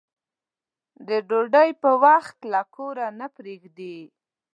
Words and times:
د 1.07 1.09
ډوډۍ 1.27 1.69
په 1.81 1.91
وخت 2.03 2.37
له 2.51 2.61
کوره 2.75 3.07
نه 3.19 3.27
پرېږدي. 3.35 3.97